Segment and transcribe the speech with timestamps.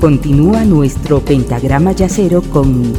[0.00, 2.94] Continúa nuestro pentagrama yacero con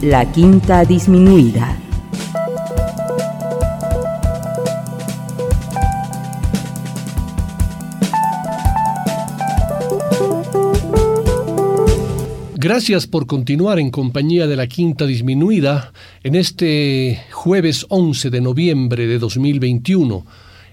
[0.00, 1.81] la quinta disminuida.
[12.62, 19.08] Gracias por continuar en compañía de la Quinta Disminuida en este jueves 11 de noviembre
[19.08, 20.24] de 2021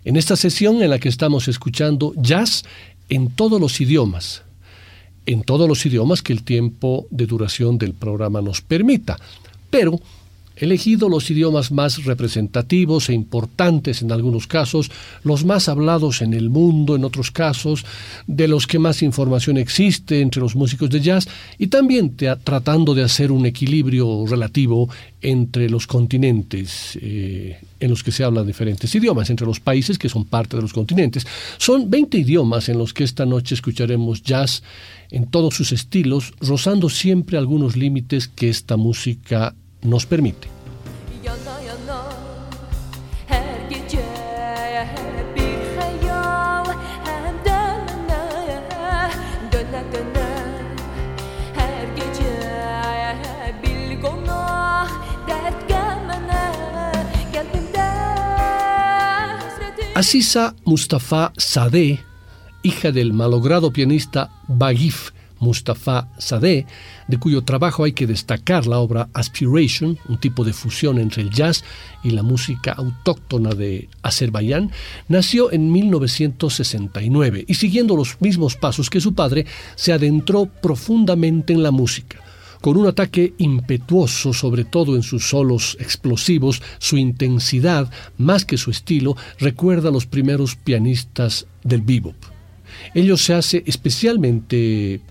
[0.06, 2.64] en esta sesión en la que estamos escuchando jazz
[3.10, 4.44] en todos los idiomas,
[5.26, 9.18] en todos los idiomas que el tiempo de duración del programa nos permita,
[9.72, 10.00] pero
[10.60, 14.92] elegido los idiomas más representativos e importantes en algunos casos,
[15.24, 17.86] los más hablados en el mundo en otros casos,
[18.28, 23.04] de los que más información existe entre los músicos de jazz y también tratando de
[23.04, 24.90] hacer un equilibrio relativo
[25.22, 30.10] entre los continentes eh, en los que se hablan diferentes idiomas, entre los países que
[30.10, 31.26] son parte de los continentes.
[31.58, 34.64] Son 20 idiomas en los que esta noche escucharemos jazz
[35.12, 40.59] en todos sus estilos, rozando siempre algunos límites que esta música nos permite.
[60.00, 62.00] Asisa Mustafa Sadeh,
[62.64, 65.12] hija del malogrado pianista Bagif
[65.42, 66.66] Mustafa Sadeh,
[67.10, 71.32] de cuyo trabajo hay que destacar la obra Aspiration, un tipo de fusión entre el
[71.32, 71.66] jazz
[72.02, 74.72] y la música autóctona de Azerbaiyán,
[75.10, 81.62] nació en 1969 y siguiendo los mismos pasos que su padre, se adentró profundamente en
[81.62, 82.22] la música.
[82.62, 88.70] Con un ataque impetuoso, sobre todo en sus solos explosivos, su intensidad, más que su
[88.70, 92.16] estilo, recuerda a los primeros pianistas del bebop.
[92.94, 95.02] Ello se hace especialmente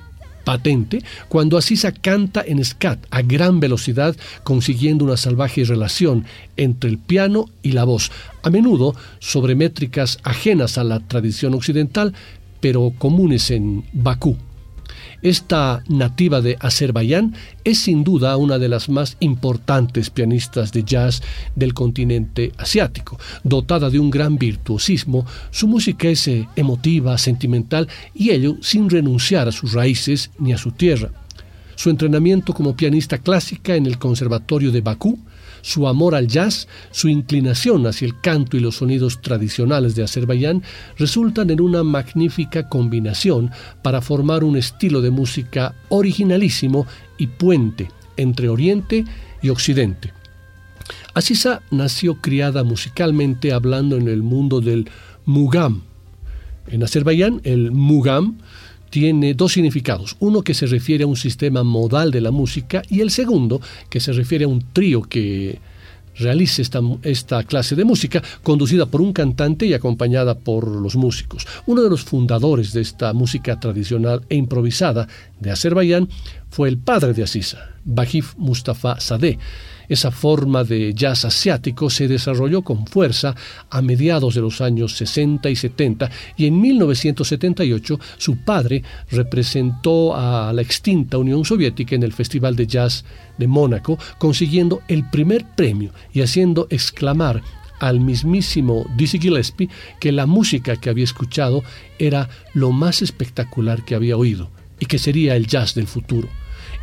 [0.45, 6.25] patente cuando Asisa canta en scat a gran velocidad, consiguiendo una salvaje relación
[6.57, 8.11] entre el piano y la voz,
[8.43, 12.15] a menudo sobre métricas ajenas a la tradición occidental,
[12.61, 14.37] pero comunes en Bakú.
[15.21, 17.35] Esta nativa de Azerbaiyán
[17.65, 21.23] es sin duda una de las más importantes pianistas de jazz
[21.57, 23.19] del continente asiático.
[23.43, 29.49] Dotada de un gran virtuosismo, su música es eh, emotiva, sentimental y ello sin renunciar
[29.49, 31.11] a sus raíces ni a su tierra.
[31.75, 35.19] Su entrenamiento como pianista clásica en el Conservatorio de Bakú
[35.63, 40.63] su amor al jazz, su inclinación hacia el canto y los sonidos tradicionales de Azerbaiyán
[40.99, 43.51] resultan en una magnífica combinación
[43.83, 46.87] para formar un estilo de música originalísimo
[47.19, 49.05] y puente entre Oriente
[49.43, 50.13] y Occidente.
[51.15, 54.89] Asisa nació criada musicalmente hablando en el mundo del
[55.25, 55.83] mugam.
[56.67, 58.39] En Azerbaiyán, el mugam
[58.91, 60.17] tiene dos significados.
[60.21, 64.01] Uno que se refiere a un sistema modal de la música y el segundo que
[64.01, 65.59] se refiere a un trío que
[66.19, 66.63] realice
[67.03, 71.47] esta, clase de música, conducida por un cantante y acompañada por los músicos.
[71.67, 75.09] Uno de los fundadores de esta música tradicional e improvisada
[75.41, 76.09] de Azerbaiyán
[76.51, 79.39] fue el padre de Asisa, Bajif Mustafa Sadeh,
[79.89, 83.35] esa forma de jazz asiático se desarrolló con fuerza
[83.71, 90.53] a mediados de los años 60 y 70 y en 1978 su padre representó a
[90.53, 93.05] la extinta Unión Soviética en el Festival de Jazz
[93.39, 97.43] de Mónaco, consiguiendo el primer premio y haciendo exclamar
[97.81, 99.69] al mismísimo Dizzy Gillespie
[100.01, 101.63] que la música que había escuchado
[101.99, 104.51] era lo más espectacular que había oído
[104.81, 106.29] y que sería el jazz del futuro.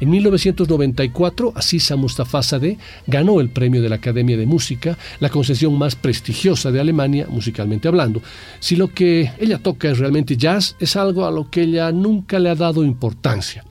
[0.01, 5.77] En 1994, Asisa Mustafa Sadeh ganó el premio de la Academia de Música, la concesión
[5.77, 8.21] más prestigiosa de Alemania, musicalmente hablando.
[8.59, 12.39] Si lo que ella toca es realmente jazz, es algo a lo que ella nunca
[12.39, 13.63] le ha dado importancia.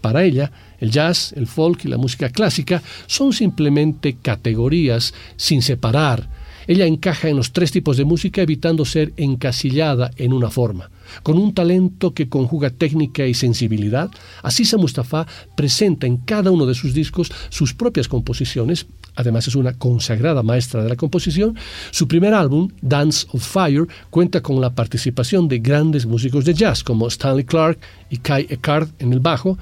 [0.00, 0.50] Para ella,
[0.80, 6.28] el jazz, el folk y la música clásica son simplemente categorías sin separar.
[6.66, 10.90] Ella encaja en los tres tipos de música evitando ser encasillada en una forma.
[11.22, 14.10] Con un talento que conjuga técnica y sensibilidad,
[14.42, 15.26] Asisa Mustafa
[15.56, 20.82] presenta en cada uno de sus discos sus propias composiciones, además es una consagrada maestra
[20.82, 21.56] de la composición.
[21.90, 26.82] Su primer álbum, Dance of Fire, cuenta con la participación de grandes músicos de jazz
[26.82, 27.78] como Stanley Clark
[28.10, 29.58] y Kai Eckhart en el bajo,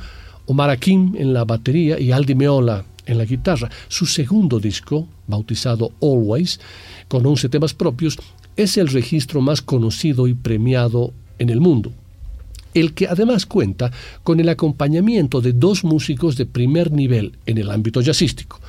[0.47, 3.71] Omar Akim en la batería y Aldi Meola en la guitarra.
[3.89, 6.61] Su segundo disco, bautizado Always,
[7.09, 8.19] con 11 temas propios,
[8.57, 11.93] es el registro más conocido y premiado en el mundo.
[12.75, 13.91] el que además cuenta
[14.23, 18.61] con el acompañamiento de dos músicos de primer nivel en el ámbito jazzístico,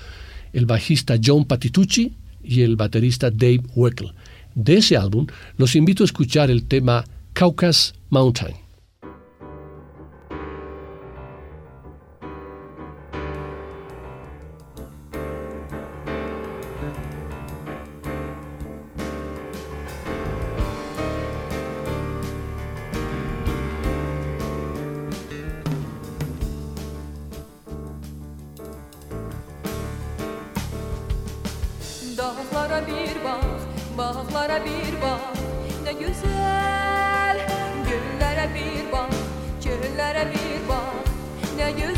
[0.53, 4.13] el bajista John Patitucci y el baterista Dave Weckl.
[4.55, 5.27] De ese álbum
[5.57, 7.03] los invito a escuchar el tema
[7.33, 8.66] Caucasus Mountain.
[33.19, 33.43] bir bak,
[33.97, 35.19] bağlara bir bak
[35.83, 37.37] ne güzel
[37.85, 39.09] Güllere bir bak,
[39.63, 41.05] çöllere bir bak
[41.57, 41.96] ne güzel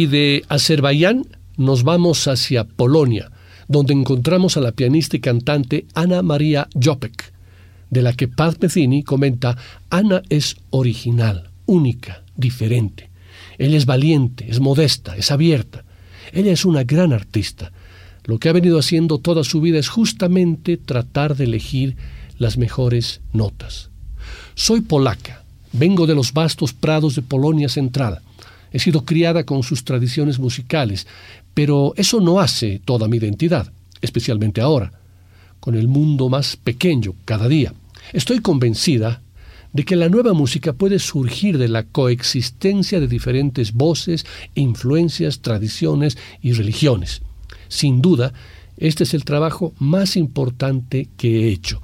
[0.00, 1.26] Y de Azerbaiyán
[1.58, 3.32] nos vamos hacia Polonia,
[3.68, 7.34] donde encontramos a la pianista y cantante Ana María Jopek,
[7.90, 9.58] de la que Paz Mezzini comenta,
[9.90, 13.10] Ana es original, única, diferente.
[13.58, 15.84] Ella es valiente, es modesta, es abierta.
[16.32, 17.70] Ella es una gran artista.
[18.24, 21.96] Lo que ha venido haciendo toda su vida es justamente tratar de elegir
[22.38, 23.90] las mejores notas.
[24.54, 28.22] Soy polaca, vengo de los vastos prados de Polonia Central.
[28.72, 31.06] He sido criada con sus tradiciones musicales,
[31.54, 34.92] pero eso no hace toda mi identidad, especialmente ahora,
[35.58, 37.74] con el mundo más pequeño cada día.
[38.12, 39.22] Estoy convencida
[39.72, 46.18] de que la nueva música puede surgir de la coexistencia de diferentes voces, influencias, tradiciones
[46.42, 47.22] y religiones.
[47.68, 48.32] Sin duda,
[48.76, 51.82] este es el trabajo más importante que he hecho,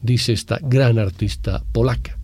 [0.00, 2.16] dice esta gran artista polaca.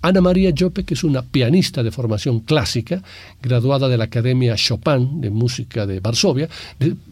[0.00, 3.02] Ana María que es una pianista de formación clásica,
[3.42, 6.48] graduada de la Academia Chopin de Música de Varsovia.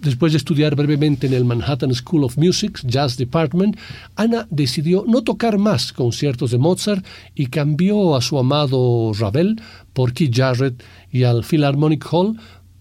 [0.01, 3.77] después de estudiar brevemente en el Manhattan School of Music, Jazz Department,
[4.15, 9.61] Ana decidió no tocar más conciertos de Mozart y cambió a su amado Ravel
[9.93, 12.39] por Keith Jarrett y al Philharmonic Hall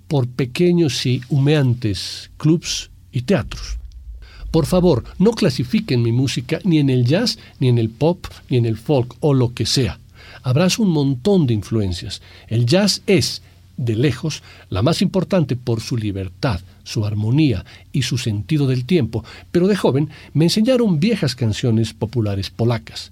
[0.07, 3.79] por pequeños y humeantes clubs y teatros.
[4.55, 8.55] Por favor, no clasifiquen mi música ni en el jazz, ni en el pop, ni
[8.55, 9.99] en el folk o lo que sea.
[10.43, 12.21] Habrás un montón de influencias.
[12.47, 13.41] El jazz es,
[13.75, 19.25] de lejos, la más importante por su libertad, su armonía y su sentido del tiempo,
[19.51, 23.11] pero de joven me enseñaron viejas canciones populares polacas.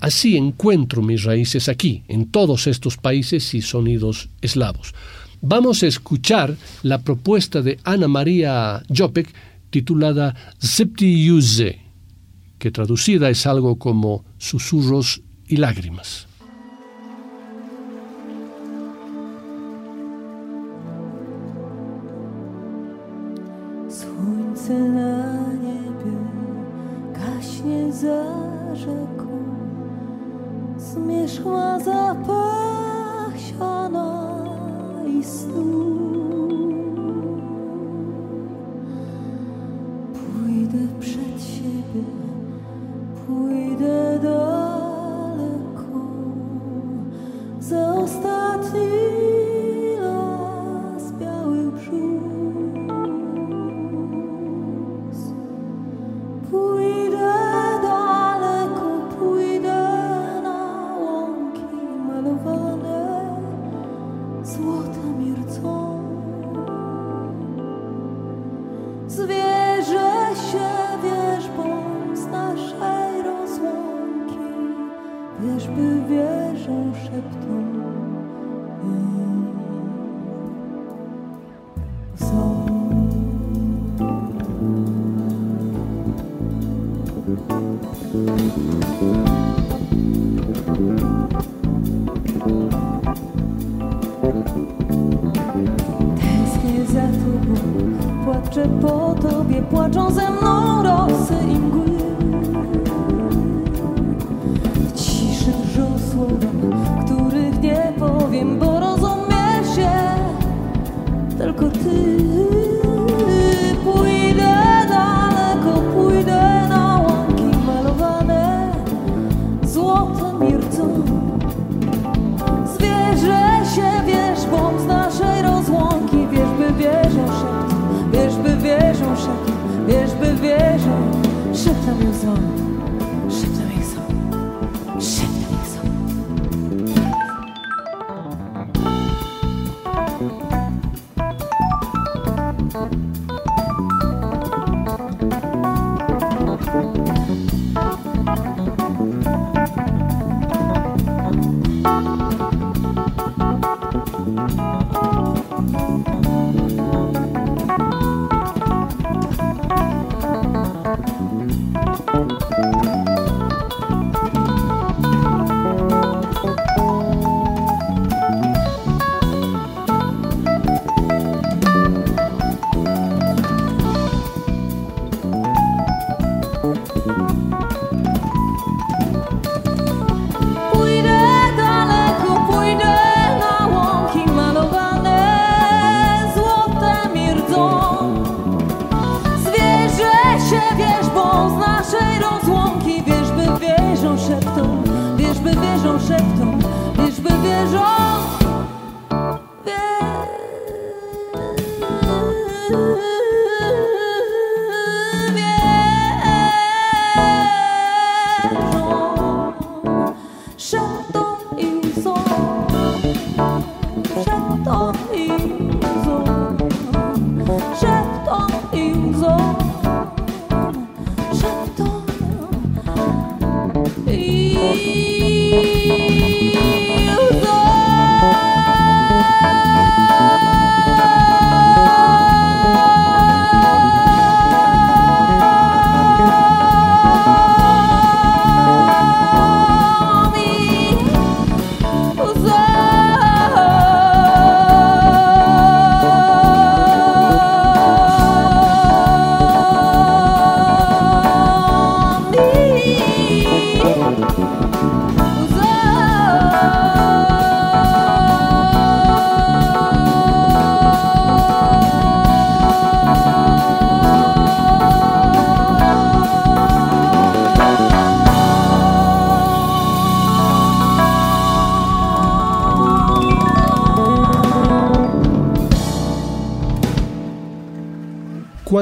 [0.00, 4.94] Así encuentro mis raíces aquí, en todos estos países y sonidos eslavos.
[5.42, 9.28] Vamos a escuchar la propuesta de Ana María Jopek
[9.70, 11.80] titulada Septiuze,
[12.58, 16.28] que traducida es algo como susurros y lágrimas.
[40.48, 42.04] pójdę przed siebie,
[43.26, 46.00] pójdę daleko
[47.60, 49.27] za ostatnim.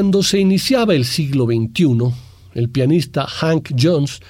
[0.07, 2.15] Cuando se iniciaba el siglo XXI,
[2.55, 4.21] el pianista Hank Jones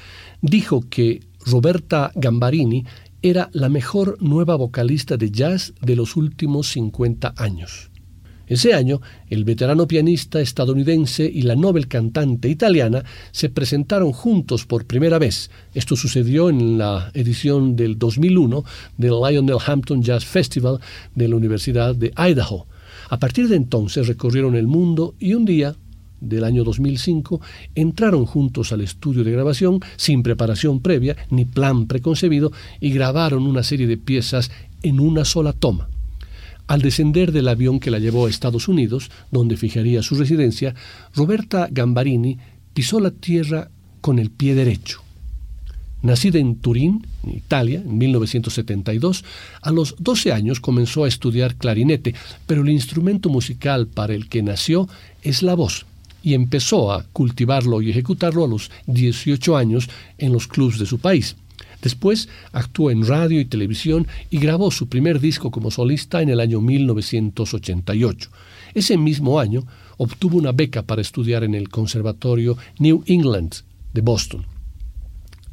[0.40, 2.86] dijo que Roberta Gambarini
[3.20, 7.90] era la mejor nueva vocalista de jazz de los últimos 50 años.
[8.46, 14.86] Ese año, el veterano pianista estadounidense y la novel cantante italiana se presentaron juntos por
[14.86, 15.50] primera vez.
[15.74, 18.64] Esto sucedió en la edición del 2001
[18.96, 20.80] del Lionel Hampton Jazz Festival
[21.14, 22.66] de la Universidad de Idaho.
[23.08, 25.76] A partir de entonces recorrieron el mundo y un día
[26.20, 27.40] del año 2005
[27.74, 33.62] entraron juntos al estudio de grabación sin preparación previa ni plan preconcebido y grabaron una
[33.62, 34.50] serie de piezas
[34.82, 35.88] en una sola toma.
[36.66, 40.74] Al descender del avión que la llevó a Estados Unidos, donde fijaría su residencia,
[41.14, 42.38] Roberta Gambarini
[42.74, 45.05] pisó la tierra con el pie derecho.
[46.06, 49.24] Nacida en Turín, Italia, en 1972,
[49.60, 52.14] a los 12 años comenzó a estudiar clarinete,
[52.46, 54.88] pero el instrumento musical para el que nació
[55.22, 55.84] es la voz,
[56.22, 61.00] y empezó a cultivarlo y ejecutarlo a los 18 años en los clubs de su
[61.00, 61.34] país.
[61.82, 66.38] Después actuó en radio y televisión y grabó su primer disco como solista en el
[66.38, 68.30] año 1988.
[68.74, 69.64] Ese mismo año
[69.96, 73.56] obtuvo una beca para estudiar en el Conservatorio New England
[73.92, 74.55] de Boston.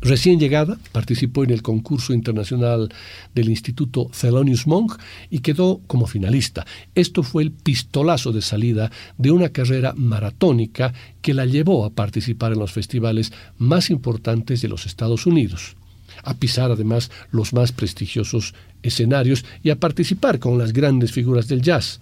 [0.03, 2.89] Recién llegada, participó en el concurso internacional
[3.33, 6.65] del Instituto Thelonious Monk y quedó como finalista.
[6.93, 12.51] Esto fue el pistolazo de salida de una carrera maratónica que la llevó a participar
[12.51, 15.77] en los festivales más importantes de los Estados Unidos,
[16.25, 21.61] a pisar además los más prestigiosos escenarios y a participar con las grandes figuras del
[21.61, 22.01] jazz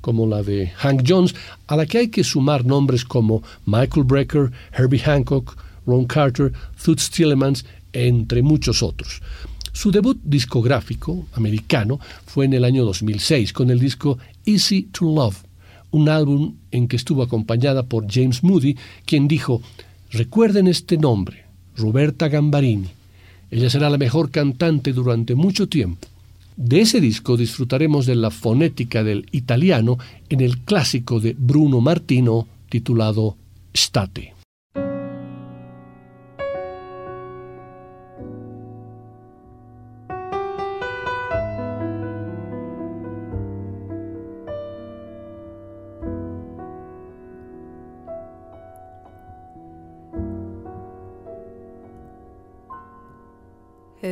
[0.00, 1.34] como la de Hank Jones,
[1.68, 7.10] a la que hay que sumar nombres como Michael Brecker, Herbie Hancock, Ron Carter, Toots
[7.10, 9.20] Tillemans, entre muchos otros.
[9.72, 15.42] Su debut discográfico americano fue en el año 2006 con el disco Easy to Love,
[15.90, 19.62] un álbum en que estuvo acompañada por James Moody, quien dijo,
[20.10, 21.44] recuerden este nombre,
[21.76, 22.88] Roberta Gambarini.
[23.50, 26.08] Ella será la mejor cantante durante mucho tiempo.
[26.56, 32.46] De ese disco disfrutaremos de la fonética del italiano en el clásico de Bruno Martino
[32.68, 33.36] titulado
[33.72, 34.31] State.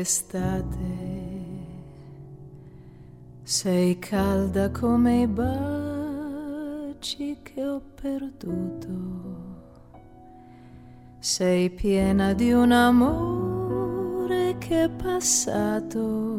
[0.01, 1.19] Estate.
[3.43, 6.59] Sei calda come i baci
[7.43, 8.89] che ho perduto.
[11.19, 16.39] Sei piena di un amore che è passato.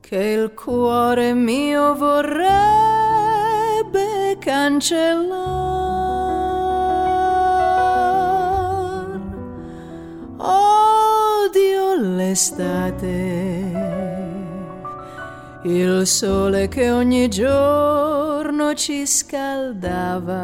[0.00, 2.52] Che il cuore mio vorrebbe
[4.38, 5.54] cancellare.
[12.34, 13.70] L'estate,
[15.62, 20.42] il sole che ogni giorno ci scaldava,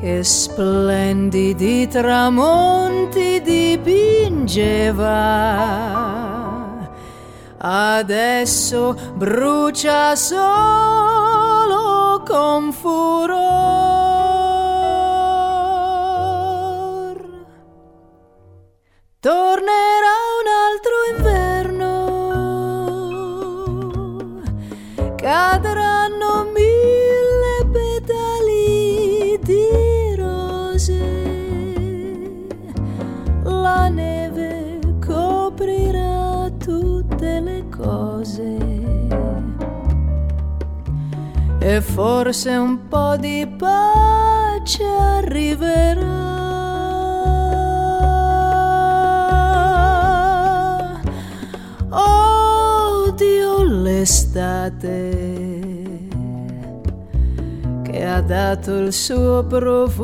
[0.00, 4.90] che splendidi tramonti dipingeva,
[7.58, 11.14] adesso brucia solo
[12.26, 13.93] con furore.
[19.24, 21.88] Tornerà un altro inverno,
[25.16, 31.00] cadranno mille petali di rose,
[33.44, 36.92] la neve coprirà tutto.
[37.24, 38.56] le cose
[41.58, 46.43] e forse un po' di pace arriverà.
[51.96, 55.42] Odio l'estate
[57.84, 60.02] che ha dato il suo profumo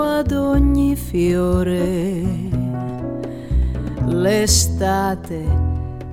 [0.00, 2.50] ad ogni fiore.
[4.06, 5.44] L'estate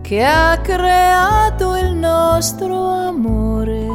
[0.01, 3.87] che ha creato il nostro amore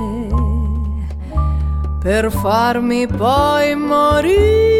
[2.00, 4.73] per farmi poi morire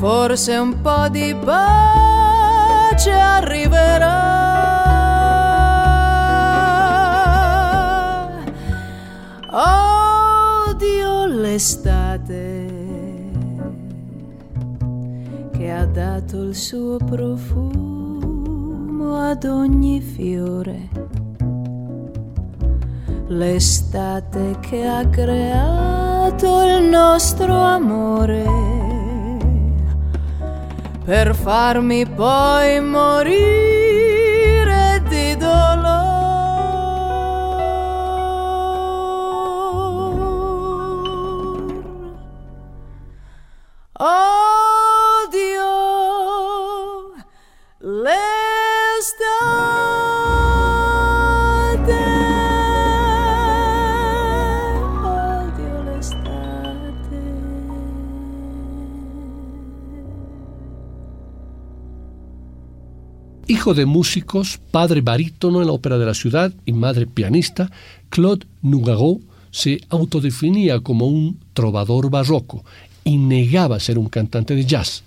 [0.00, 4.38] forse un po' di pace arriverà.
[10.70, 12.68] Odio l'estate
[15.52, 17.58] che ha dato il suo profumo
[19.18, 20.88] ad ogni fiore.
[23.26, 28.79] L'estate che ha creato il nostro amore
[31.10, 33.69] per farmi poi morire
[63.60, 67.70] Hijo de músicos, padre barítono en la Ópera de la Ciudad y madre pianista,
[68.08, 69.20] Claude Nougaro
[69.50, 72.64] se autodefinía como un trovador barroco
[73.04, 75.02] y negaba ser un cantante de jazz.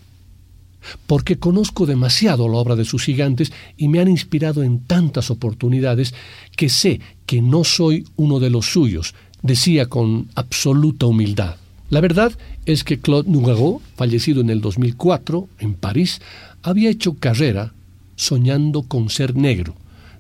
[1.08, 6.14] Porque conozco demasiado la obra de sus gigantes y me han inspirado en tantas oportunidades
[6.56, 11.56] que sé que no soy uno de los suyos, decía con absoluta humildad.
[11.90, 12.32] La verdad
[12.68, 16.22] es que Claude Nougaro, fallecido en el 2004 en París,
[16.62, 17.74] había hecho carrera
[18.16, 19.76] soñando con ser negro,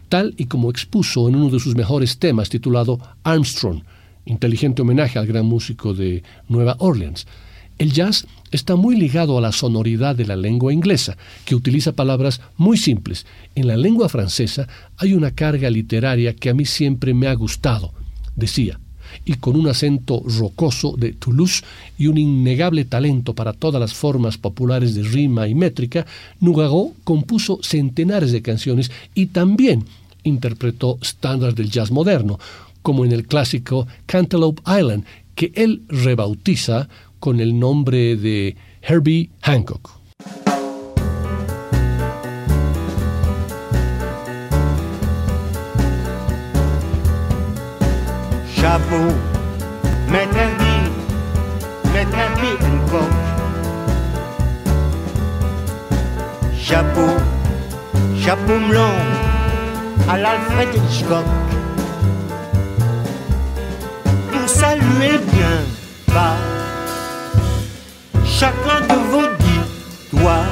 [0.10, 3.82] tal y como expuso en uno de sus mejores temas titulado Armstrong,
[4.25, 7.27] inteligente homenaje al gran músico de Nueva Orleans.
[7.79, 12.39] El jazz está muy ligado a la sonoridad de la lengua inglesa, que utiliza palabras
[12.56, 13.25] muy simples.
[13.56, 17.93] En la lengua francesa hay una carga literaria que a mí siempre me ha gustado,
[18.36, 18.79] decía,
[19.26, 21.63] y con un acento rocoso de Toulouse
[21.97, 26.06] y un innegable talento para todas las formas populares de rima y métrica,
[26.39, 29.86] Nougaro compuso centenares de canciones y también
[30.23, 32.39] interpretó estándares del jazz moderno,
[32.82, 40.03] como en el clásico Cantaloupe Island, que él rebautiza con el nombre de Herbie Hancock.
[48.63, 49.12] Chapeau,
[50.08, 50.91] mettre un bille,
[51.93, 53.12] mettre un bille Hancock.
[56.58, 57.17] Chapeau,
[58.17, 58.95] chapeau blanc
[60.10, 61.26] à l'Alfred Hitchcock.
[64.32, 65.58] Pour saluer bien
[66.15, 66.38] bas
[68.26, 70.47] chacun de vos dix doigts.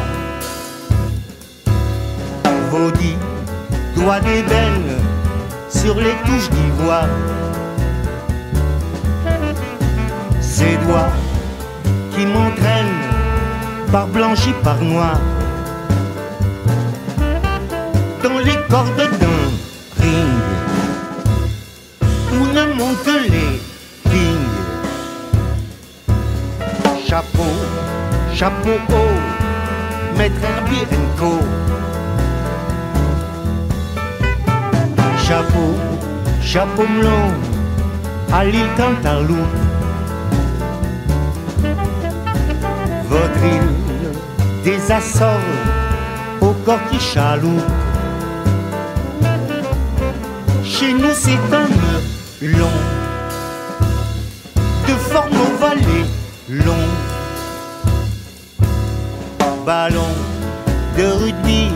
[2.72, 3.16] Vos dix
[3.96, 4.98] doigts d'ébène
[5.70, 7.08] sur les touches d'ivoire.
[10.62, 11.10] Ces doigts
[12.14, 12.94] qui qui m'entraîne,
[13.92, 15.18] par blanc et par noir,
[18.22, 19.42] dans les cordes d'un
[20.04, 20.38] ring
[22.34, 23.60] où ne montent les
[24.12, 24.52] kings.
[27.08, 27.54] Chapeau,
[28.36, 29.20] chapeau haut,
[30.16, 30.86] maître Herbie.
[35.28, 35.74] Chapeau,
[36.44, 37.34] chapeau melon,
[38.32, 39.81] à l'île Cantaloupe.
[44.64, 45.40] Des Açores,
[46.42, 47.62] au corps qui chaloupe.
[50.64, 51.68] Chez nous c'est un
[52.48, 52.78] long,
[54.88, 55.80] de forme ovale
[56.50, 56.88] long.
[59.66, 60.14] Ballon
[60.98, 61.70] de rugby,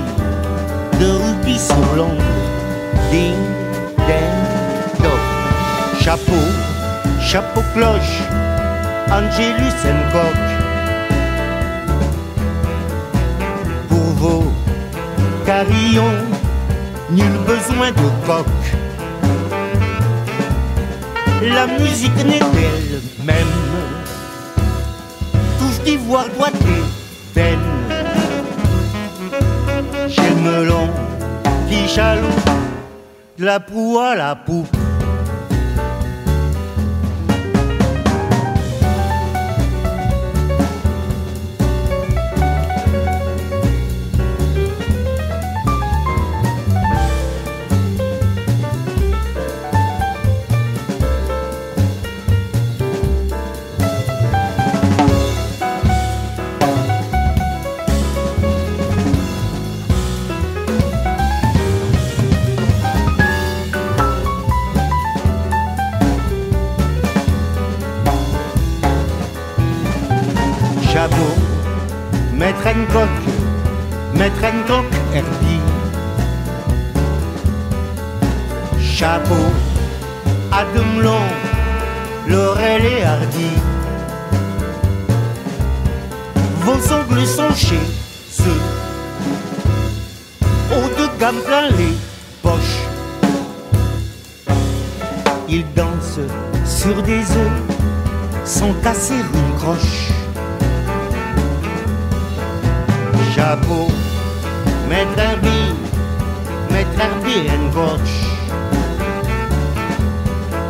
[0.99, 2.21] de rugby sur l'ongle.
[3.11, 3.33] Ding,
[4.07, 4.45] ding.
[5.99, 6.45] Chapeau,
[7.19, 8.21] chapeau cloche,
[9.09, 10.54] Angelus and coq.
[15.45, 16.25] Carillons,
[17.11, 18.45] nul besoin de coq.
[21.41, 23.53] La musique n'est elle-même
[25.59, 26.77] touche d'ivoire doigté
[27.33, 27.59] peine.
[30.17, 30.89] Le melon
[31.69, 32.49] qui chaloupe
[33.37, 34.74] de la proue à la poupe.
[91.25, 91.95] Gamme plein les
[92.43, 92.81] poches.
[95.49, 96.27] Ils dansent
[96.63, 97.61] sur des œufs
[98.43, 100.11] sans casser une croche.
[103.35, 103.87] Chapeau,
[104.87, 105.73] maître Herbie,
[106.71, 108.11] maître Herbie and coach.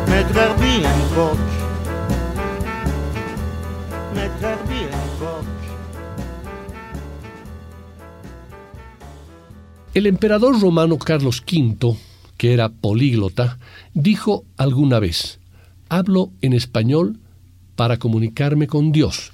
[0.08, 1.55] Maître Herbie and coach.
[9.96, 11.96] El emperador romano Carlos V,
[12.36, 13.58] que era políglota,
[13.94, 15.40] dijo alguna vez,
[15.88, 17.18] hablo en español
[17.76, 19.32] para comunicarme con Dios,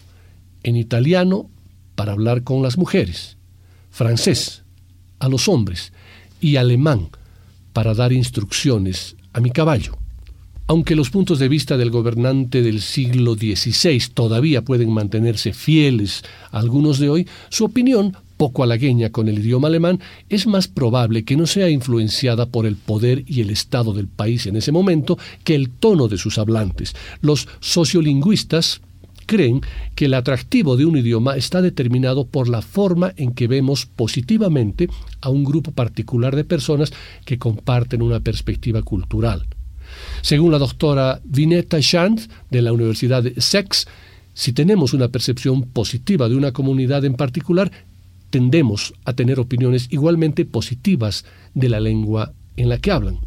[0.62, 1.50] en italiano
[1.96, 3.38] para hablar con las mujeres,
[3.90, 4.62] francés
[5.18, 5.92] a los hombres
[6.40, 7.08] y alemán
[7.72, 9.98] para dar instrucciones a mi caballo.
[10.68, 16.22] Aunque los puntos de vista del gobernante del siglo XVI todavía pueden mantenerse fieles
[16.52, 21.24] a algunos de hoy, su opinión, poco halagueña con el idioma alemán, es más probable
[21.24, 25.16] que no sea influenciada por el poder y el estado del país en ese momento
[25.44, 26.92] que el tono de sus hablantes.
[27.20, 28.80] Los sociolingüistas
[29.26, 29.60] creen
[29.94, 34.88] que el atractivo de un idioma está determinado por la forma en que vemos positivamente
[35.20, 36.92] a un grupo particular de personas
[37.24, 39.46] que comparten una perspectiva cultural.
[40.20, 43.86] Según la doctora Vineta Chant de la Universidad de Sex,
[44.34, 47.70] si tenemos una percepción positiva de una comunidad en particular,
[48.32, 53.18] tendemos a tener opiniones igualmente positivas de la lengua en la que hablan.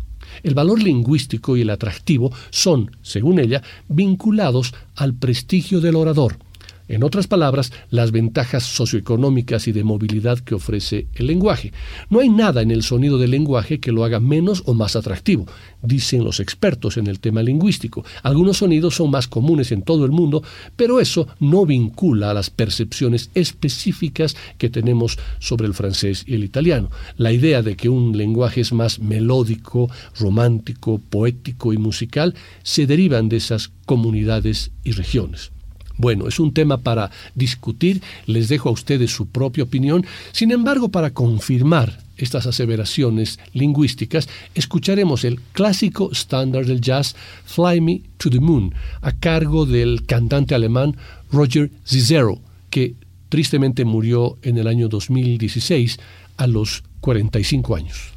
[0.41, 6.39] El valor lingüístico y el atractivo son, según ella, vinculados al prestigio del orador,
[6.87, 11.73] en otras palabras, las ventajas socioeconómicas y de movilidad que ofrece el lenguaje.
[12.09, 15.45] No hay nada en el sonido del lenguaje que lo haga menos o más atractivo,
[15.81, 18.05] dicen los expertos en el tema lingüístico.
[18.21, 20.43] Algunos sonidos son más comunes en todo el mundo,
[20.75, 26.43] pero eso no vincula a las percepciones específicas que tenemos sobre el francés y el
[26.43, 26.89] italiano.
[27.17, 33.29] La idea de que un lenguaje es más melódico, romántico, poético y musical se derivan
[33.29, 35.54] de esas comunidades y regiones.
[35.97, 40.05] Bueno, es un tema para discutir, les dejo a ustedes su propia opinión.
[40.31, 48.01] Sin embargo, para confirmar estas aseveraciones lingüísticas, escucharemos el clásico estándar del jazz Fly Me
[48.17, 50.95] to the Moon, a cargo del cantante alemán
[51.31, 52.95] Roger Zizero, que
[53.29, 55.99] tristemente murió en el año 2016
[56.37, 58.13] a los 45 años.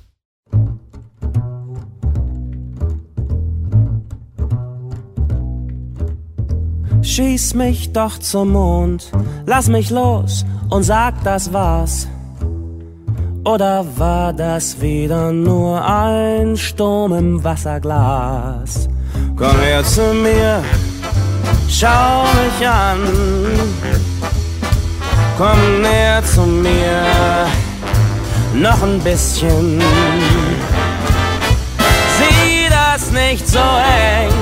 [7.09, 9.11] Schieß mich doch zum Mond,
[9.47, 12.07] lass mich los und sag, das war's.
[13.45, 18.89] Oder war das wieder nur ein Sturm im Wasserglas?
[19.37, 20.63] Komm her zu mir,
[21.69, 23.01] schau mich an.
[25.39, 27.47] Komm näher zu mir,
[28.55, 29.81] noch ein bisschen.
[32.19, 34.33] Sieh das nicht so eng,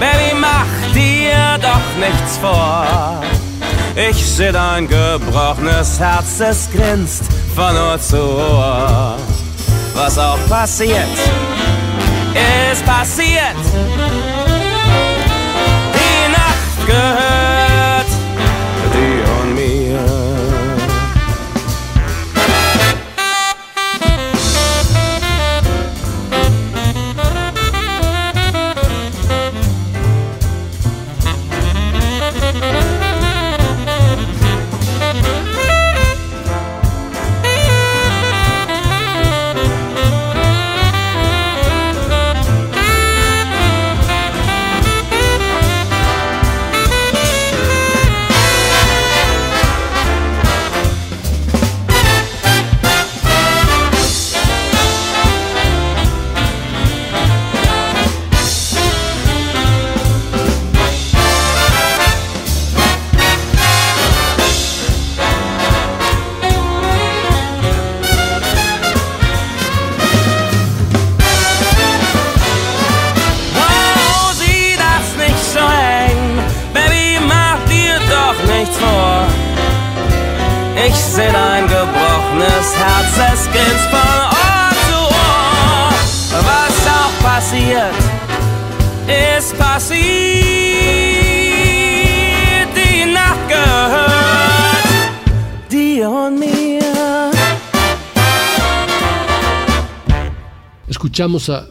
[0.00, 3.22] Baby, mach dir doch nichts vor.
[3.94, 7.24] Ich seh dein gebrochenes Herz, es grinst
[7.54, 9.16] von Ohr zu Ohr.
[9.94, 11.18] Was auch passiert,
[12.72, 13.62] ist passiert.
[15.94, 17.51] Die Nacht gehört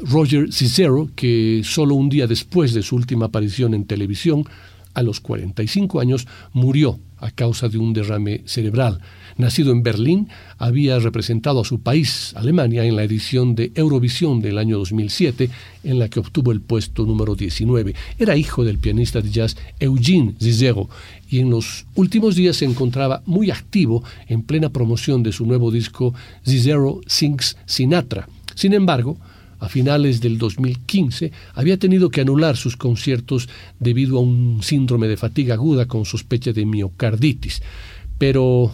[0.03, 4.45] Roger Cicero, que solo un día después de su última aparición en televisión,
[4.93, 8.99] a los 45 años, murió a causa de un derrame cerebral.
[9.37, 14.57] Nacido en Berlín, había representado a su país, Alemania, en la edición de Eurovisión del
[14.57, 15.49] año 2007,
[15.85, 17.95] en la que obtuvo el puesto número 19.
[18.19, 20.89] Era hijo del pianista de jazz Eugene Cicero
[21.29, 25.71] y en los últimos días se encontraba muy activo en plena promoción de su nuevo
[25.71, 28.27] disco Cicero Sings Sinatra.
[28.55, 29.17] Sin embargo,
[29.61, 33.47] a finales del 2015 había tenido que anular sus conciertos
[33.79, 37.61] debido a un síndrome de fatiga aguda con sospecha de miocarditis.
[38.17, 38.73] Pero,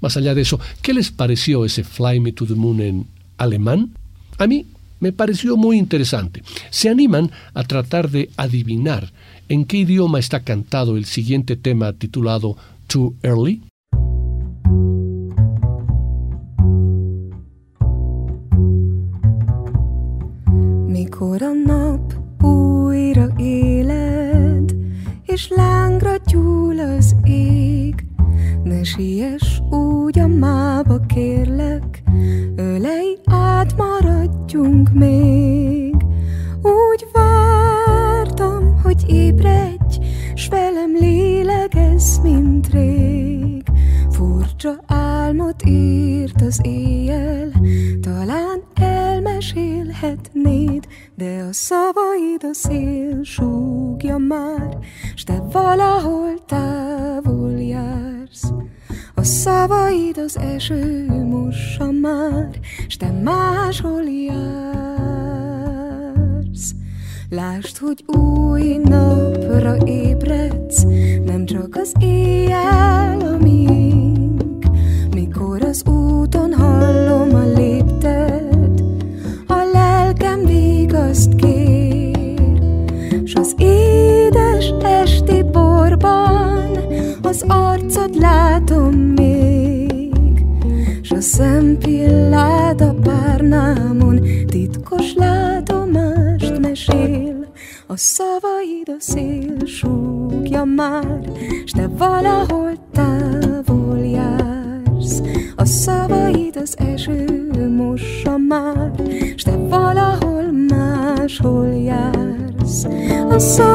[0.00, 3.92] más allá de eso, ¿qué les pareció ese Fly Me to the Moon en alemán?
[4.38, 4.66] A mí
[5.00, 6.42] me pareció muy interesante.
[6.70, 9.12] ¿Se animan a tratar de adivinar
[9.48, 13.62] en qué idioma está cantado el siguiente tema titulado Too Early?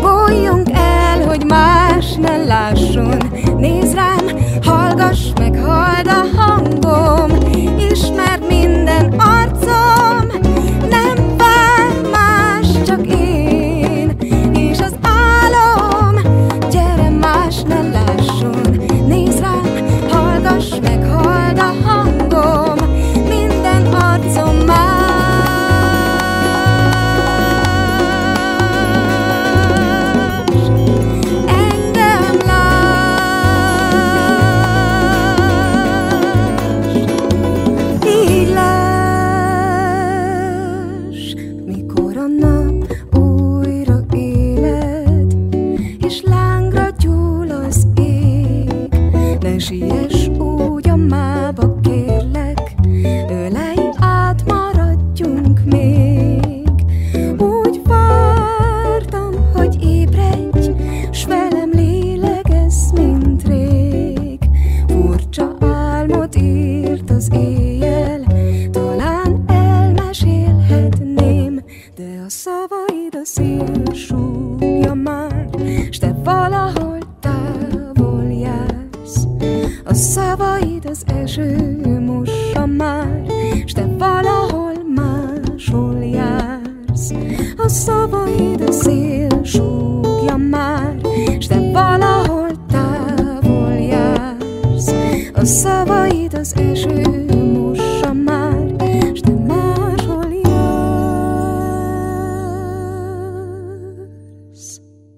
[0.01, 3.17] Bújjunk el, hogy más ne lásson
[3.59, 4.27] Nézd rám,
[4.63, 6.28] hallgass meg, halld a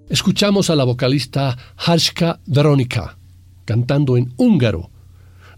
[0.09, 3.17] Escuchamos a la vocalista Harshka Veronica
[3.65, 4.91] cantando en húngaro.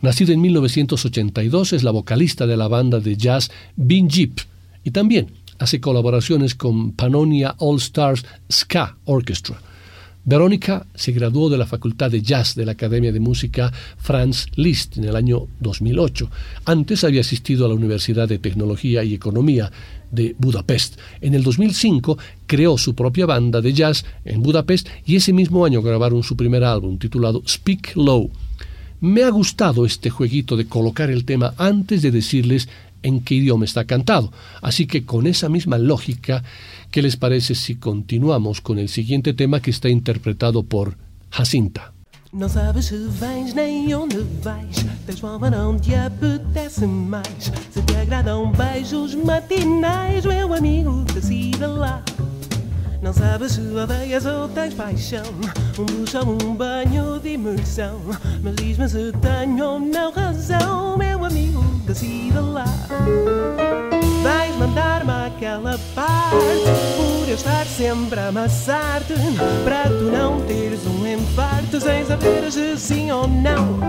[0.00, 4.40] Nacida en 1982, es la vocalista de la banda de jazz Bin Jeep
[4.84, 9.61] y también hace colaboraciones con Pannonia All Stars Ska Orchestra.
[10.24, 14.96] Verónica se graduó de la Facultad de Jazz de la Academia de Música Franz Liszt
[14.96, 16.30] en el año 2008.
[16.64, 19.72] Antes había asistido a la Universidad de Tecnología y Economía
[20.12, 21.00] de Budapest.
[21.20, 25.82] En el 2005 creó su propia banda de jazz en Budapest y ese mismo año
[25.82, 28.30] grabaron su primer álbum titulado Speak Low.
[29.00, 32.68] Me ha gustado este jueguito de colocar el tema antes de decirles
[33.03, 34.32] en qué idioma está cantado.
[34.61, 36.42] Así que con esa misma lógica,
[36.90, 40.96] ¿qué les parece si continuamos con el siguiente tema que está interpretado por
[41.30, 41.92] Jacinta?
[53.03, 55.24] Não sabes se odeias ou tens paixão.
[55.76, 58.00] Um ducho ou um banho de imersão.
[58.40, 62.64] Mas diz-me se tenho ou não razão Meu amigo, decida lá.
[64.22, 66.36] Vais mandar-me aquela parte
[66.96, 69.14] Por eu estar sempre a amassar-te
[69.64, 73.80] Para tu não teres um infarto Sem saber se sim ou não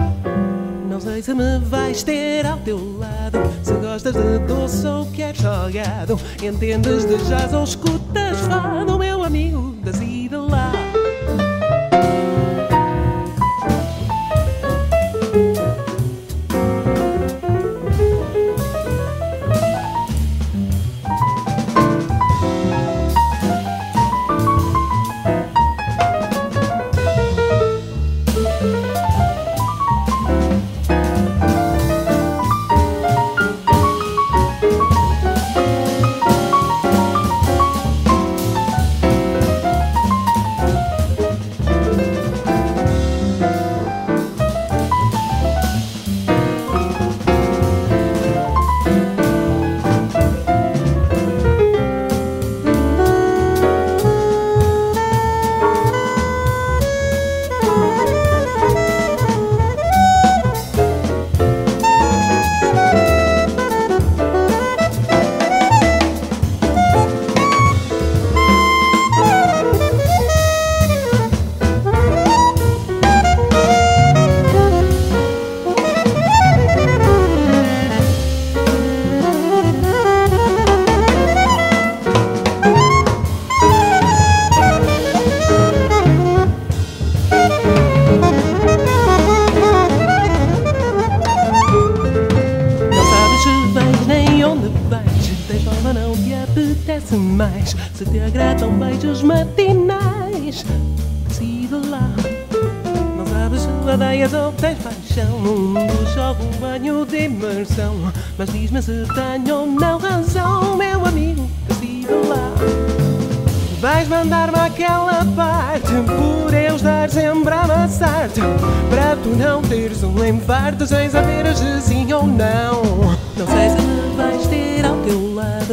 [0.94, 3.40] Não sei se me vais ter ao teu lado.
[3.64, 9.76] Se gostas de doce ou queres salgado Entendes de jazz ou escutas fado Meu amigo,
[9.84, 10.72] decida lá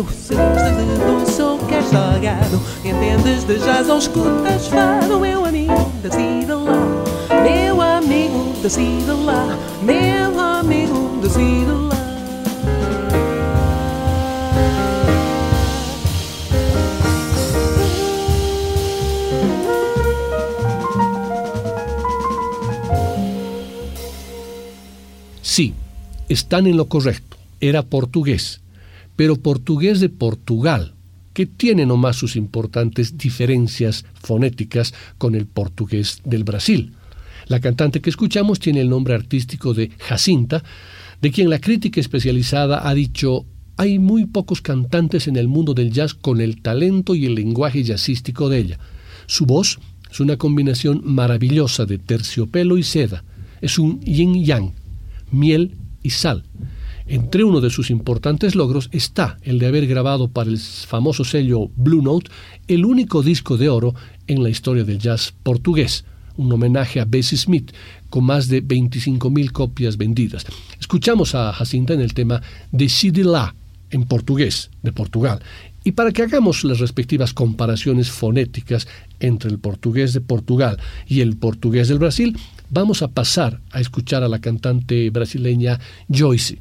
[0.00, 2.60] teu lado, se gostas de doce ou queres salgado.
[2.84, 7.04] Entendes de jazz ou escutas fado, meu amigo, decida lá.
[7.42, 9.58] Meu amigo, decida lá.
[9.82, 11.90] Meu amigo, decida lá.
[25.42, 25.74] Sí,
[26.28, 27.36] están en lo correcto.
[27.60, 28.60] Era portugués,
[29.16, 30.94] pero portugués de Portugal,
[31.32, 36.92] que tiene nomás sus importantes diferencias fonéticas con el portugués del Brasil.
[37.46, 40.62] La cantante que escuchamos tiene el nombre artístico de Jacinta,
[41.20, 43.46] de quien la crítica especializada ha dicho
[43.76, 47.82] hay muy pocos cantantes en el mundo del jazz con el talento y el lenguaje
[47.82, 48.78] jazzístico de ella.
[49.26, 49.78] Su voz
[50.10, 53.24] es una combinación maravillosa de terciopelo y seda.
[53.62, 54.74] Es un yin-yang,
[55.30, 56.44] miel y sal.
[57.10, 61.68] Entre uno de sus importantes logros está el de haber grabado para el famoso sello
[61.74, 62.30] Blue Note
[62.68, 63.96] el único disco de oro
[64.28, 66.04] en la historia del jazz portugués,
[66.36, 67.72] un homenaje a Bessie Smith,
[68.10, 70.46] con más de 25.000 copias vendidas.
[70.78, 73.56] Escuchamos a Jacinta en el tema Decide La,
[73.90, 75.40] en portugués, de Portugal.
[75.82, 78.86] Y para que hagamos las respectivas comparaciones fonéticas
[79.18, 82.38] entre el portugués de Portugal y el portugués del Brasil,
[82.70, 86.60] vamos a pasar a escuchar a la cantante brasileña Joyce,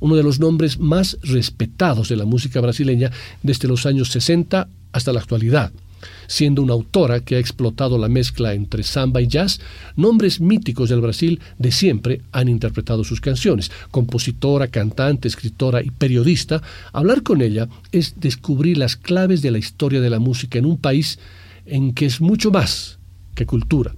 [0.00, 3.10] uno de los nombres más respetados de la música brasileña
[3.42, 5.72] desde los años 60 hasta la actualidad.
[6.26, 9.60] Siendo una autora que ha explotado la mezcla entre samba y jazz,
[9.96, 13.70] nombres míticos del Brasil de siempre han interpretado sus canciones.
[13.90, 20.00] Compositora, cantante, escritora y periodista, hablar con ella es descubrir las claves de la historia
[20.00, 21.18] de la música en un país
[21.64, 22.98] en que es mucho más
[23.34, 23.94] que cultura.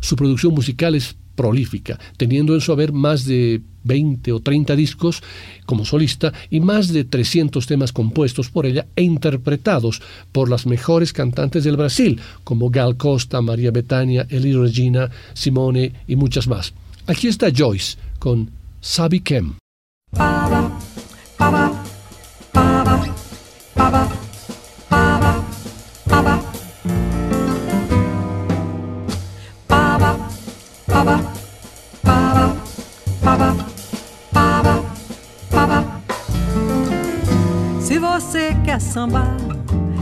[0.00, 5.22] Su producción musical es prolífica, teniendo en su haber más de 20 o 30 discos
[5.64, 11.14] como solista y más de 300 temas compuestos por ella e interpretados por las mejores
[11.14, 16.74] cantantes del Brasil, como Gal Costa, María Betania, Eli Regina, Simone y muchas más.
[17.06, 18.50] Aquí está Joyce con
[18.82, 19.54] Sabi Kem.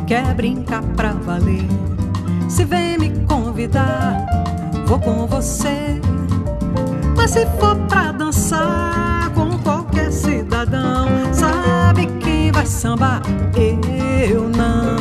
[0.06, 1.68] Quer brincar pra valer,
[2.48, 4.24] se vem me convidar,
[4.86, 6.00] vou com você.
[7.14, 13.20] Mas se for pra dançar com qualquer cidadão, sabe quem vai sambar?
[13.54, 14.96] Eu não.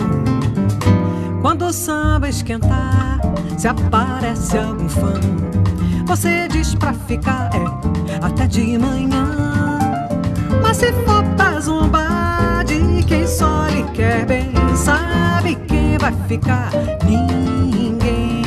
[1.42, 3.22] Quando o samba esquentar,
[3.58, 5.14] se aparece algum fã,
[6.06, 9.80] você diz pra ficar, é, até de manhã.
[10.62, 12.07] Mas se for pra zombar
[13.08, 16.72] quem só lhe quer bem, sabe quem vai ficar?
[17.06, 18.44] Ninguém.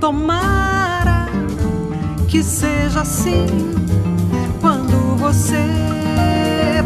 [0.00, 1.28] Tomara
[2.28, 3.46] que seja assim
[4.60, 5.64] quando você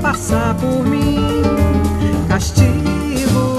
[0.01, 1.43] passar por mim.
[2.29, 3.57] Castigo,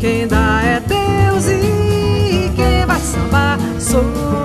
[0.00, 4.39] quem dá é Deus e quem vai sambar sou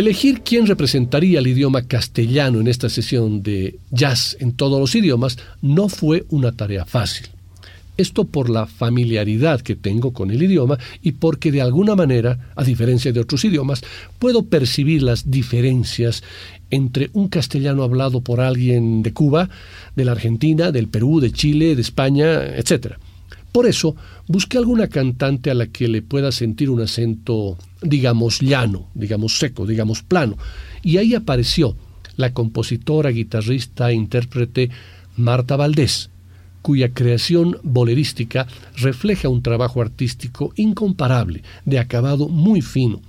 [0.00, 5.36] Elegir quién representaría el idioma castellano en esta sesión de jazz en todos los idiomas
[5.60, 7.26] no fue una tarea fácil.
[7.98, 12.64] Esto por la familiaridad que tengo con el idioma y porque de alguna manera, a
[12.64, 13.82] diferencia de otros idiomas,
[14.18, 16.22] puedo percibir las diferencias
[16.70, 19.50] entre un castellano hablado por alguien de Cuba,
[19.96, 22.94] de la Argentina, del Perú, de Chile, de España, etc.
[23.52, 23.96] Por eso,
[24.28, 29.66] busqué alguna cantante a la que le pueda sentir un acento, digamos, llano, digamos, seco,
[29.66, 30.36] digamos, plano.
[30.82, 31.74] Y ahí apareció
[32.16, 34.70] la compositora, guitarrista e intérprete
[35.16, 36.10] Marta Valdés,
[36.62, 38.46] cuya creación bolerística
[38.76, 43.00] refleja un trabajo artístico incomparable, de acabado muy fino,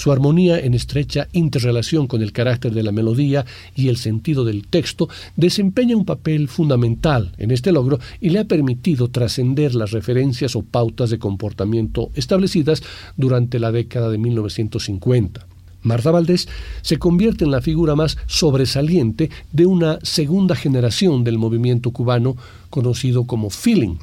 [0.00, 3.44] su armonía en estrecha interrelación con el carácter de la melodía
[3.74, 8.44] y el sentido del texto desempeña un papel fundamental en este logro y le ha
[8.46, 12.82] permitido trascender las referencias o pautas de comportamiento establecidas
[13.18, 15.46] durante la década de 1950.
[15.82, 16.48] Marta Valdés
[16.80, 22.38] se convierte en la figura más sobresaliente de una segunda generación del movimiento cubano
[22.70, 23.96] conocido como feeling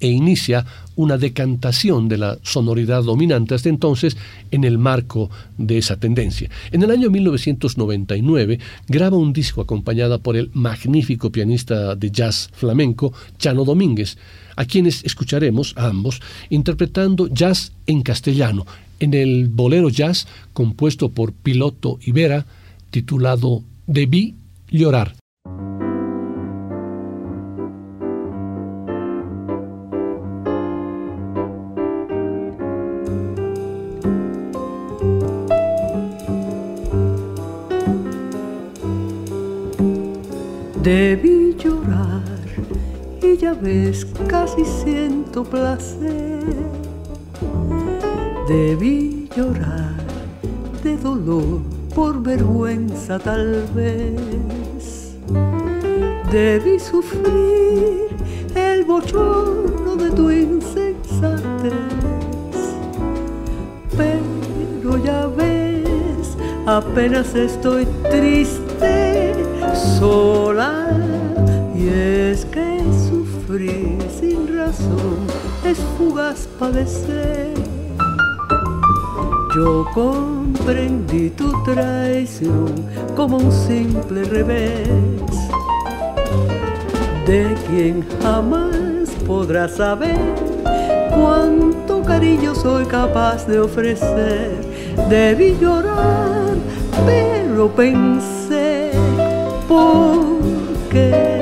[0.00, 0.64] e inicia
[0.96, 4.16] una decantación de la sonoridad dominante hasta entonces
[4.50, 6.50] en el marco de esa tendencia.
[6.70, 13.12] En el año 1999 graba un disco acompañada por el magnífico pianista de jazz flamenco
[13.38, 14.16] Chano Domínguez,
[14.56, 16.20] a quienes escucharemos a ambos
[16.50, 18.66] interpretando jazz en castellano
[19.00, 22.46] en el bolero jazz compuesto por Piloto Ibera
[22.90, 24.34] titulado Debí
[24.70, 25.14] llorar.
[40.84, 42.20] Debí llorar
[43.22, 46.44] y ya ves, casi siento placer.
[48.46, 49.96] Debí llorar
[50.82, 51.62] de dolor,
[51.94, 55.16] por vergüenza tal vez.
[56.30, 58.08] Debí sufrir
[58.54, 61.72] el bochorno de tu insensatez.
[63.96, 68.63] Pero ya ves, apenas estoy triste
[69.98, 70.88] sola
[71.74, 75.26] y es que sufrir sin razón
[75.64, 77.54] es fugaz padecer.
[79.54, 82.74] Yo comprendí tu traición
[83.14, 84.88] como un simple revés
[87.26, 90.18] de quien jamás podrá saber
[91.14, 94.50] cuánto cariño soy capaz de ofrecer.
[95.08, 96.56] Debí llorar,
[97.06, 98.33] pero pensé
[99.74, 100.24] vô
[100.90, 101.33] kể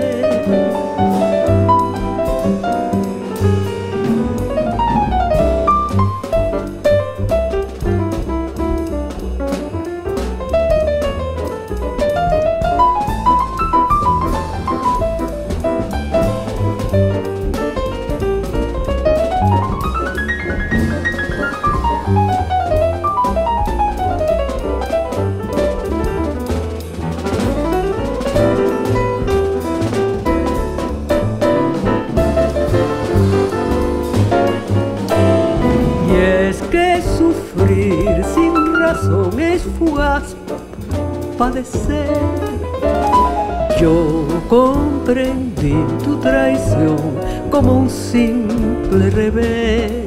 [47.62, 50.06] como un simple revés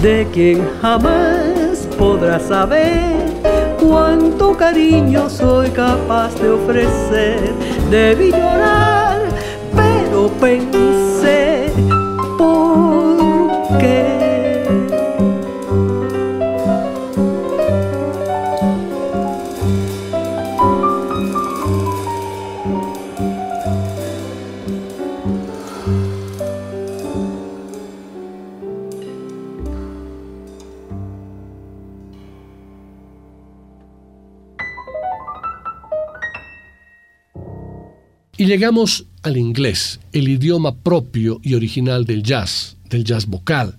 [0.00, 3.16] de quien jamás podrá saber
[3.80, 7.52] cuánto cariño soy capaz de ofrecer.
[7.90, 9.22] Debí llorar,
[9.74, 11.53] pero pensé,
[38.44, 43.78] Y llegamos al inglés, el idioma propio y original del jazz, del jazz vocal.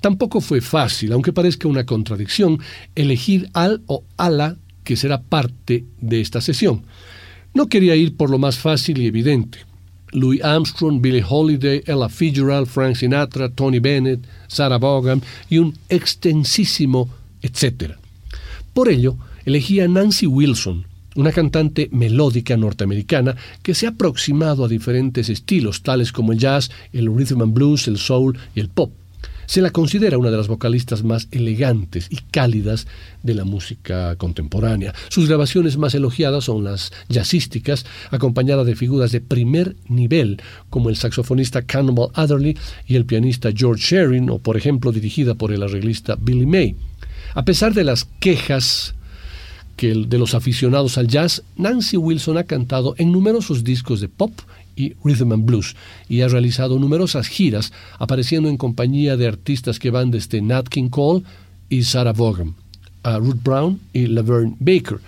[0.00, 2.60] Tampoco fue fácil, aunque parezca una contradicción,
[2.94, 6.84] elegir al o ala que será parte de esta sesión.
[7.52, 9.58] No quería ir por lo más fácil y evidente.
[10.12, 17.08] Louis Armstrong, Billie Holiday, Ella Fitzgerald, Frank Sinatra, Tony Bennett, Sarah Vaughan y un extensísimo
[17.42, 17.98] etcétera.
[18.72, 20.86] Por ello, elegí a Nancy Wilson,
[21.16, 26.70] una cantante melódica norteamericana que se ha aproximado a diferentes estilos, tales como el jazz,
[26.92, 28.92] el rhythm and blues, el soul y el pop.
[29.46, 32.88] Se la considera una de las vocalistas más elegantes y cálidas
[33.22, 34.92] de la música contemporánea.
[35.08, 40.96] Sus grabaciones más elogiadas son las jazzísticas, acompañadas de figuras de primer nivel, como el
[40.96, 42.56] saxofonista Cannibal Adderley
[42.88, 46.74] y el pianista George Shearing, o por ejemplo dirigida por el arreglista Billy May.
[47.34, 48.94] A pesar de las quejas
[49.76, 54.32] que de los aficionados al jazz, Nancy Wilson ha cantado en numerosos discos de pop
[54.74, 55.76] y rhythm and blues
[56.08, 60.88] y ha realizado numerosas giras apareciendo en compañía de artistas que van desde Nat King
[60.88, 61.24] Cole
[61.68, 62.54] y Sarah Vaughan,
[63.02, 65.00] a Ruth Brown y Laverne Baker.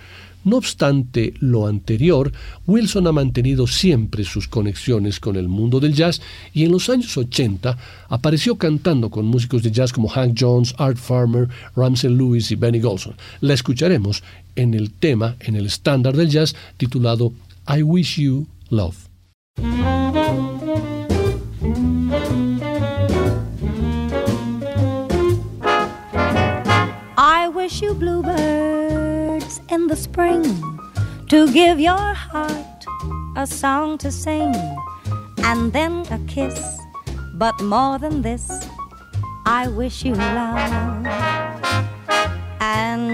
[0.43, 2.31] No obstante lo anterior,
[2.65, 6.21] Wilson ha mantenido siempre sus conexiones con el mundo del jazz
[6.53, 7.77] y en los años 80
[8.07, 12.79] apareció cantando con músicos de jazz como Hank Jones, Art Farmer, Ramsey Lewis y Benny
[12.79, 13.15] Golson.
[13.41, 14.23] La escucharemos
[14.55, 17.33] en el tema, en el estándar del jazz titulado
[17.67, 19.09] I Wish You Love.
[27.17, 28.68] I wish you bluebirds
[29.71, 30.43] in the spring
[31.27, 32.85] to give your heart
[33.35, 34.53] a song to sing
[35.43, 36.79] and then a kiss.
[37.35, 38.67] But more than this,
[39.45, 41.05] I wish you love.
[42.59, 43.11] And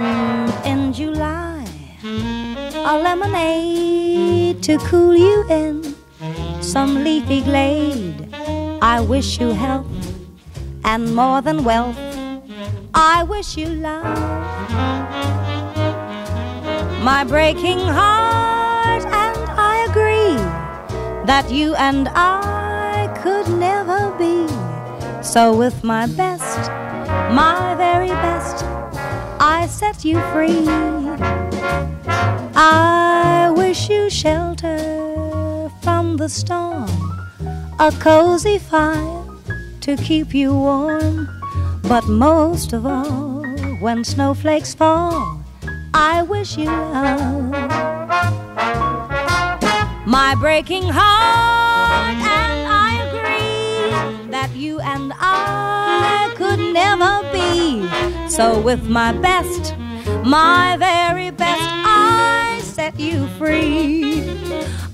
[0.65, 1.65] in July,
[2.03, 5.95] a lemonade to cool you in
[6.61, 8.33] some leafy glade.
[8.81, 9.87] I wish you health
[10.83, 11.99] and more than wealth.
[12.93, 15.34] I wish you love.
[17.05, 20.41] My breaking heart, and I agree
[21.27, 24.47] that you and I could never be.
[25.21, 26.57] So, with my best,
[27.31, 28.65] my very best,
[29.39, 30.65] I set you free.
[32.55, 36.89] I wish you shelter from the storm,
[37.77, 39.23] a cozy fire
[39.81, 41.29] to keep you warm.
[41.83, 43.45] But most of all,
[43.79, 45.44] when snowflakes fall,
[45.97, 47.51] I wish you love.
[50.05, 57.87] My breaking heart, and I agree that you and I could never be.
[58.29, 59.73] So, with my best,
[60.25, 64.25] my very best, I set you free.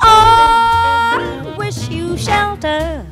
[0.02, 3.08] Oh, I wish you shelter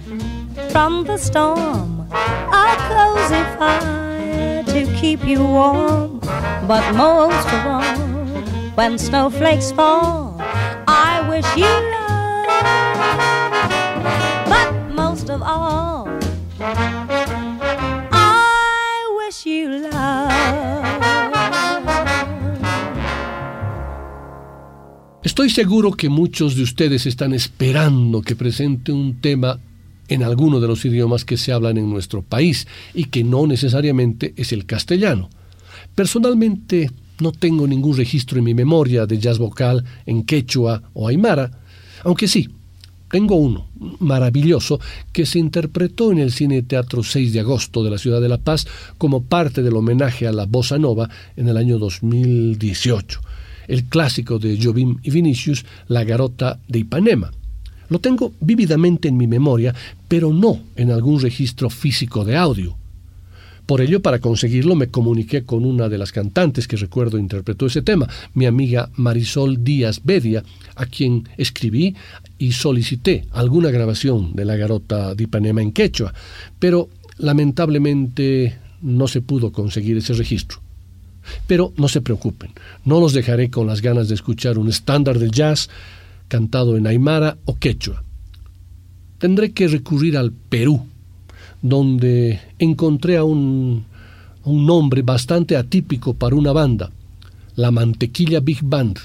[0.70, 6.19] from the storm, a cozy fire to keep you warm.
[6.70, 7.82] But most of all,
[8.76, 10.38] when snowflakes fall,
[10.86, 12.46] I wish you love.
[14.46, 16.08] But most of all,
[18.12, 20.30] I wish you love.
[25.24, 29.60] Estoy seguro que muchos de ustedes están esperando que presente un tema
[30.08, 34.36] en alguno de los idiomas que se hablan en nuestro país y que no necesariamente
[34.38, 35.32] es el castellano.
[36.00, 36.90] Personalmente
[37.20, 41.52] no tengo ningún registro en mi memoria de jazz vocal en quechua o aymara,
[42.06, 42.48] aunque sí,
[43.12, 43.68] tengo uno,
[44.00, 44.80] maravilloso,
[45.12, 48.38] que se interpretó en el Cine Teatro 6 de agosto de la ciudad de La
[48.38, 48.66] Paz
[48.98, 53.20] como parte del homenaje a la bossa nova en el año 2018,
[53.68, 57.30] el clásico de Jobim y Vinicius, La Garota de Ipanema.
[57.90, 59.76] Lo tengo vívidamente en mi memoria,
[60.08, 62.79] pero no en algún registro físico de audio.
[63.70, 67.84] Por ello, para conseguirlo, me comuniqué con una de las cantantes que recuerdo interpretó ese
[67.84, 70.44] tema, mi amiga Marisol Díaz Bedia,
[70.76, 71.96] a quien escribí
[72.40, 76.16] y solicité alguna grabación de la garota de Ipanema en quechua,
[76.58, 76.90] pero
[77.20, 80.62] lamentablemente no se pudo conseguir ese registro.
[81.46, 82.50] Pero no se preocupen,
[82.86, 85.70] no los dejaré con las ganas de escuchar un estándar del jazz
[86.28, 88.04] cantado en aymara o quechua.
[89.20, 90.88] Tendré que recurrir al Perú,
[91.62, 93.86] donde encontré a un,
[94.44, 96.92] un nombre bastante atípico para una banda,
[97.56, 99.00] la Mantequilla Big Band,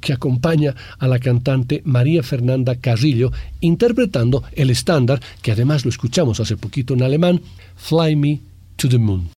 [0.00, 6.40] que acompaña a la cantante María Fernanda Carrillo interpretando el estándar, que además lo escuchamos
[6.40, 7.40] hace poquito en alemán,
[7.76, 8.40] Fly Me
[8.76, 9.30] to the Moon.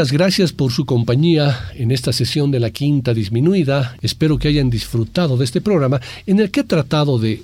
[0.00, 3.98] Muchas gracias por su compañía en esta sesión de la quinta disminuida.
[4.00, 7.42] Espero que hayan disfrutado de este programa en el que he tratado de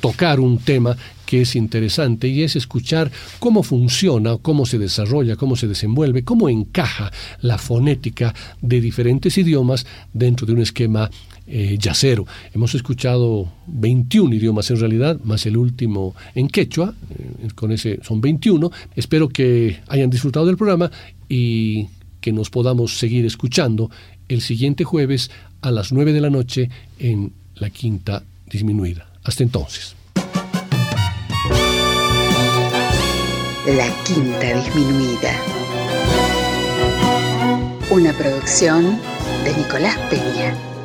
[0.00, 0.96] tocar un tema
[1.26, 3.10] que es interesante y es escuchar
[3.40, 7.10] cómo funciona, cómo se desarrolla, cómo se desenvuelve, cómo encaja
[7.40, 11.10] la fonética de diferentes idiomas dentro de un esquema
[11.48, 12.26] eh, yacero.
[12.54, 18.20] Hemos escuchado 21 idiomas en realidad, más el último en quechua, eh, con ese son
[18.20, 18.70] 21.
[18.94, 20.90] Espero que hayan disfrutado del programa
[21.28, 21.88] y
[22.20, 23.90] que nos podamos seguir escuchando
[24.28, 29.08] el siguiente jueves a las 9 de la noche en la quinta disminuida.
[29.24, 29.96] Hasta entonces.
[33.66, 35.32] La Quinta Disminuida.
[37.90, 38.96] Una producción
[39.42, 40.75] de Nicolás Peña.